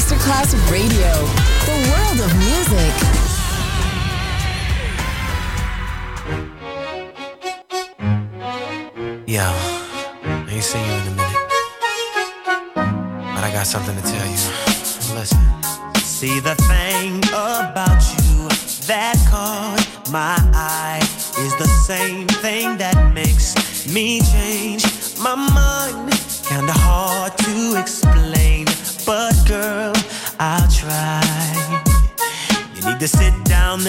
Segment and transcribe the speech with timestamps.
[0.00, 1.12] Masterclass Radio,
[1.68, 2.94] the world of music.
[9.26, 11.48] Yo, I ain't seen you in a minute.
[13.34, 14.40] But I got something to tell you.
[15.14, 15.38] Listen.
[15.96, 16.54] See, the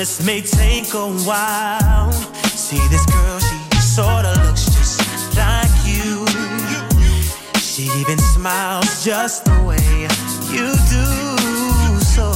[0.02, 2.12] this may take a while.
[2.58, 6.26] See this girl, she sorta looks just like you.
[7.60, 10.08] She even smiles just the way
[10.50, 11.06] you do.
[12.16, 12.28] So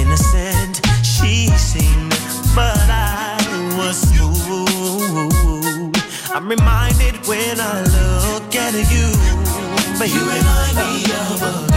[0.00, 2.12] innocent she seemed,
[2.54, 3.40] but I
[3.78, 5.96] was fooled.
[6.34, 9.08] I'm reminded when I look at you,
[9.98, 11.71] but you remind me of a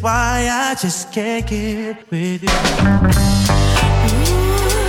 [0.00, 2.48] why I just can't get with you.
[4.76, 4.79] Ooh.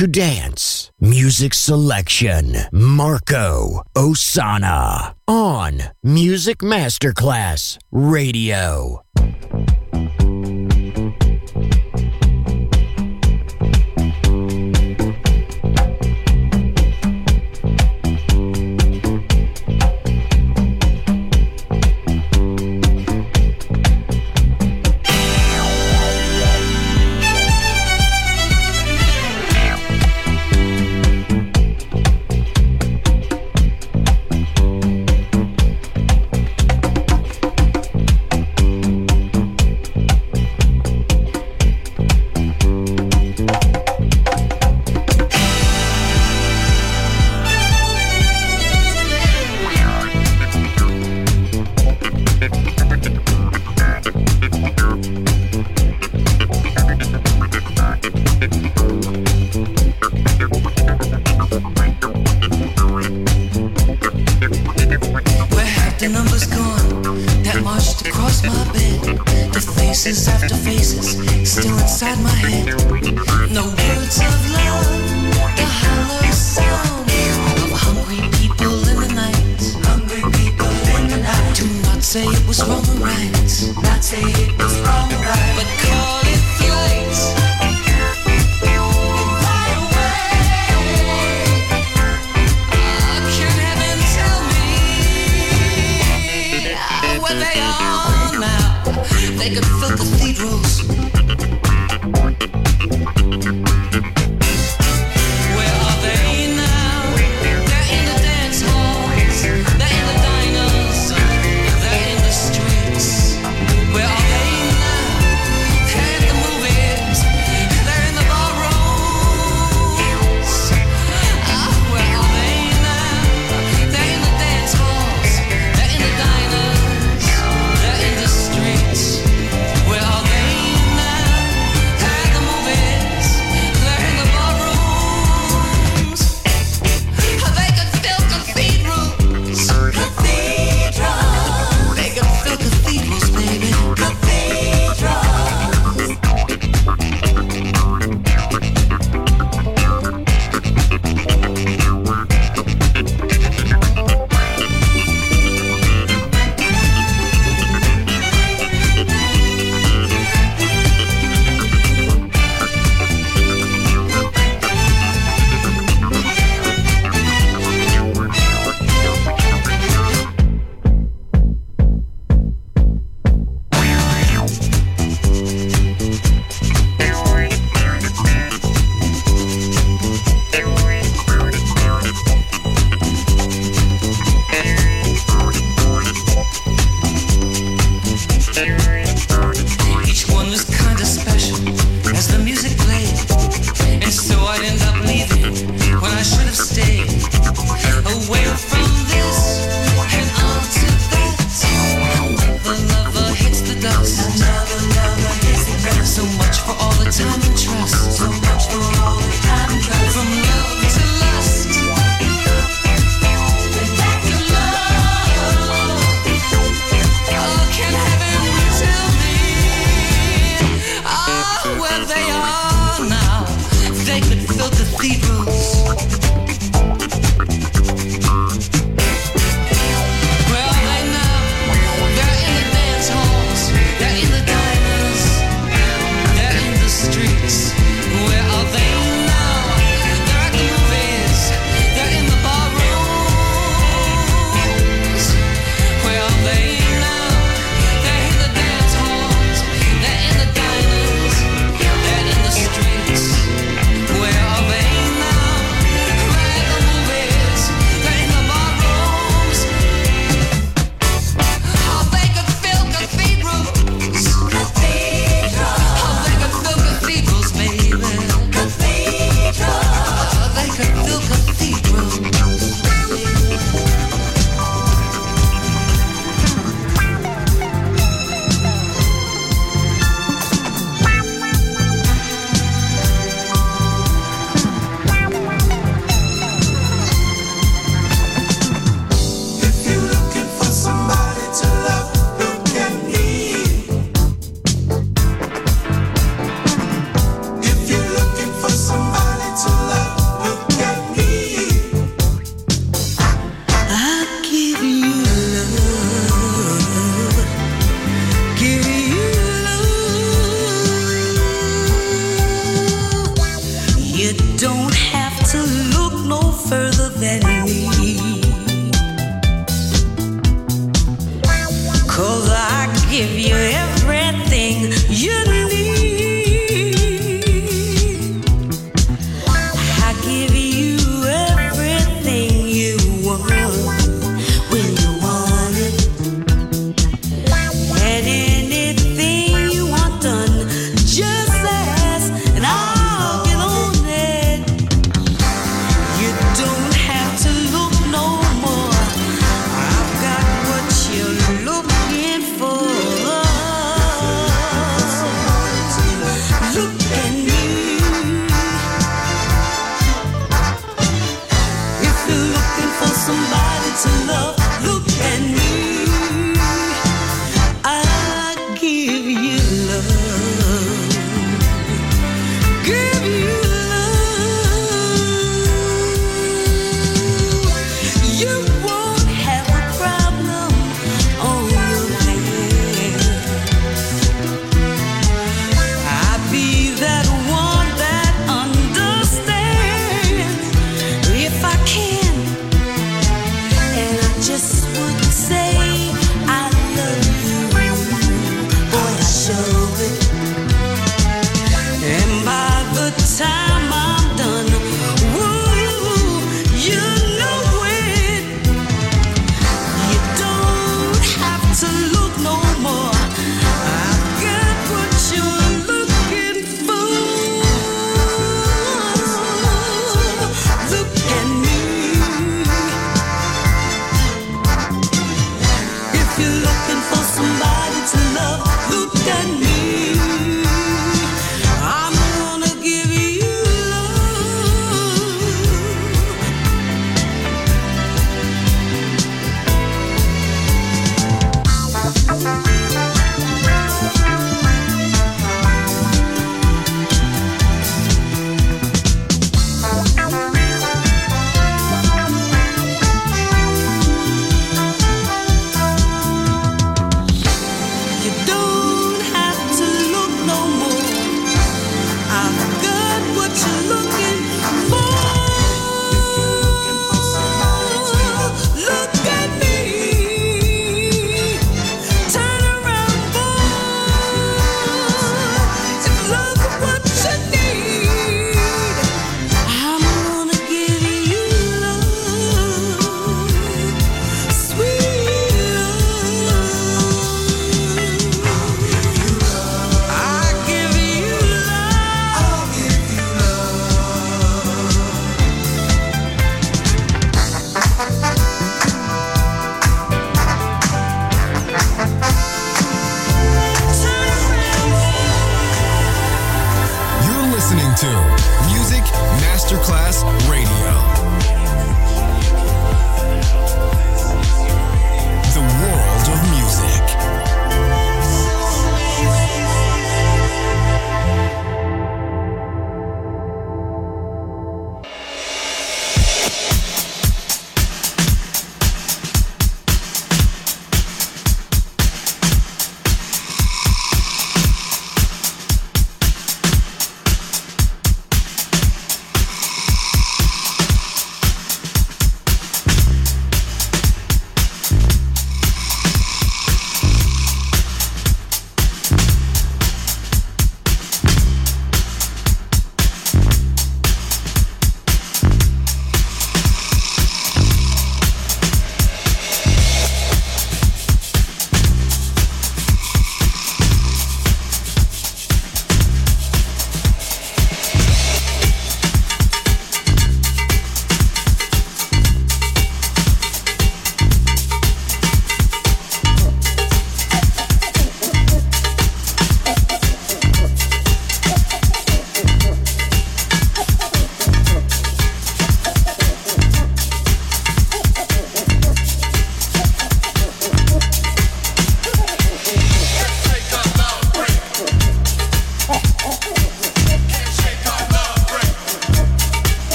[0.00, 0.90] to dance.
[0.98, 9.02] Music selection Marco Ossanna on Music Masterclass Radio.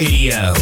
[0.00, 0.59] Radio.